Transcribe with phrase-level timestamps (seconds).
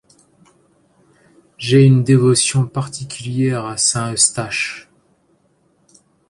[1.59, 4.89] J’ai une dévotion particulière à Saint-Eustache.